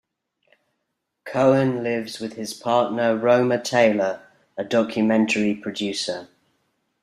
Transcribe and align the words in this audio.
Cohen 1.25 1.83
lives 1.83 2.17
with 2.19 2.33
his 2.33 2.55
partner 2.55 3.15
Roma 3.15 3.61
Taylor, 3.61 4.23
a 4.57 4.63
documentary 4.63 5.53
producer. 5.53 6.27